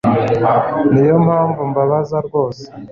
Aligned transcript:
Niyo 0.91 1.15
mpamvu 1.25 1.59
mbabaza 1.69 2.17
rwose 2.27 2.63